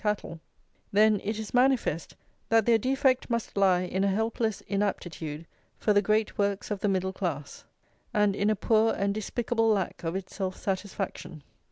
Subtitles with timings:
[0.03, 0.39] Cattle,
[0.91, 2.15] then it is manifest
[2.49, 5.45] that their defect must lie in a helpless inaptitude
[5.77, 7.65] for the great works of the middle class,
[8.11, 11.43] and in a poor and despicable lack of its self satisfaction.